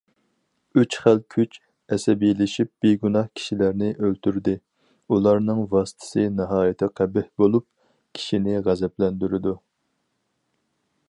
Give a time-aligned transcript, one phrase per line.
[0.81, 1.57] ‹‹ئۈچ خىل كۈچ››
[1.95, 4.55] ئەسەبىيلىشىپ، بىگۇناھ كىشىلەرنى ئۆلتۈردى،
[5.17, 7.69] ئۇلارنىڭ ۋاسىتىسى ناھايىتى قەبىھ بولۇپ،
[8.21, 9.57] كىشىنى غەزەپلەندۈرىدۇ.